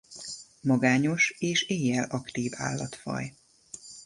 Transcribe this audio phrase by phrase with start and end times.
[0.61, 3.33] Magányos és éjjel aktív állatfaj.